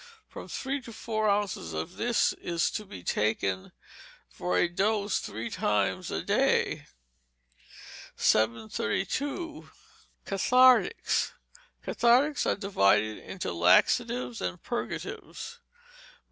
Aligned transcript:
From 0.27 0.47
three 0.47 0.81
to 0.81 0.91
four 0.93 1.29
ounces 1.29 1.73
of 1.73 1.95
this 1.95 2.33
is 2.41 2.71
to 2.71 2.85
be 2.85 3.03
taken 3.03 3.71
for 4.27 4.57
a 4.57 4.67
dose 4.67 5.19
three 5.19 5.51
times 5.51 6.09
a 6.09 6.23
day. 6.23 6.87
732. 8.15 9.69
Cathartics. 10.25 11.33
Cathartics 11.83 12.47
are 12.47 12.55
divided 12.55 13.19
into 13.19 13.53
laxatives 13.53 14.41
and 14.41 14.63
purgatives. 14.63 15.59